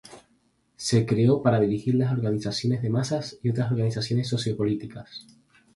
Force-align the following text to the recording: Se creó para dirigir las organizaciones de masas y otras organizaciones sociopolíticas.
Se 0.77 1.05
creó 1.05 1.43
para 1.43 1.59
dirigir 1.59 1.93
las 1.93 2.11
organizaciones 2.11 2.81
de 2.81 2.89
masas 2.89 3.37
y 3.43 3.51
otras 3.51 3.71
organizaciones 3.71 4.29
sociopolíticas. 4.29 5.27